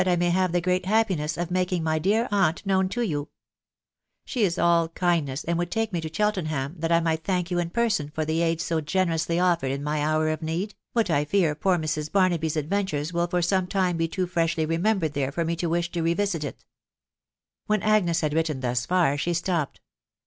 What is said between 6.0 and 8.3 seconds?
to Cheltenham, that I might thank you in person for